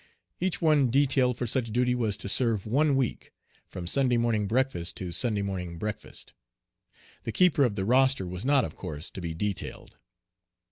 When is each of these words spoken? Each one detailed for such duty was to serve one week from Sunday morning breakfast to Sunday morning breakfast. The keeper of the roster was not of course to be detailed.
Each 0.39 0.59
one 0.59 0.89
detailed 0.89 1.37
for 1.37 1.45
such 1.45 1.71
duty 1.71 1.93
was 1.93 2.17
to 2.17 2.27
serve 2.27 2.65
one 2.65 2.95
week 2.95 3.31
from 3.67 3.85
Sunday 3.85 4.17
morning 4.17 4.47
breakfast 4.47 4.97
to 4.97 5.11
Sunday 5.11 5.43
morning 5.43 5.77
breakfast. 5.77 6.33
The 7.21 7.31
keeper 7.31 7.63
of 7.63 7.75
the 7.75 7.85
roster 7.85 8.25
was 8.25 8.43
not 8.43 8.65
of 8.65 8.75
course 8.75 9.11
to 9.11 9.21
be 9.21 9.35
detailed. 9.35 9.97